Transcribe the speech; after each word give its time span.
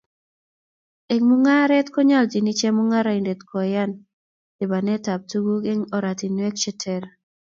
Eng 1.13 1.23
mungaret 1.29 1.87
konyoljin 1.95 2.47
chemungaraindet 2.59 3.41
kooyan 3.49 3.91
lipanetab 4.57 5.21
tuguk 5.31 5.63
eng 5.71 5.81
ortinwek 5.97 6.55
che 6.61 6.71
ter 6.81 7.03